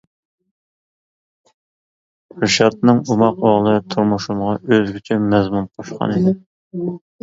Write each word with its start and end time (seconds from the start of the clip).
رىشاتنىڭ 2.45 3.03
ئوماق 3.05 3.47
ئوغلى 3.47 3.77
تۇرمۇشۇمغا 3.93 4.59
ئۆزگىچە 4.59 5.23
مەزمۇن 5.31 5.73
قوشقان 5.75 6.21
ئىدى. 6.21 6.39